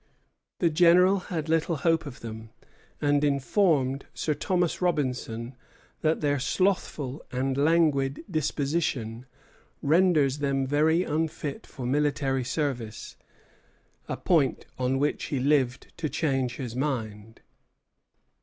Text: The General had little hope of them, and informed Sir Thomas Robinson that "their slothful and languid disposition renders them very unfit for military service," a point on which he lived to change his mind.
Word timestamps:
The 0.57 0.71
General 0.71 1.19
had 1.29 1.47
little 1.47 1.75
hope 1.75 2.07
of 2.07 2.21
them, 2.21 2.49
and 2.99 3.23
informed 3.23 4.07
Sir 4.15 4.33
Thomas 4.33 4.81
Robinson 4.81 5.55
that 6.01 6.21
"their 6.21 6.39
slothful 6.39 7.23
and 7.31 7.55
languid 7.55 8.25
disposition 8.27 9.27
renders 9.83 10.39
them 10.39 10.65
very 10.65 11.03
unfit 11.03 11.67
for 11.67 11.85
military 11.85 12.43
service," 12.43 13.15
a 14.07 14.17
point 14.17 14.65
on 14.79 14.97
which 14.97 15.25
he 15.25 15.39
lived 15.39 15.93
to 15.97 16.09
change 16.09 16.55
his 16.55 16.75
mind. 16.75 17.41